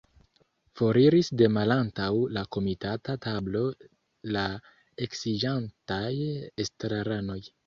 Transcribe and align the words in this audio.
Foriris 0.79 1.27
de 1.41 1.49
malantaŭ 1.57 2.07
la 2.37 2.43
komitata 2.57 3.15
tablo 3.27 3.61
la 4.37 4.47
eksiĝantaj 5.09 6.11
estraranoj. 6.67 7.41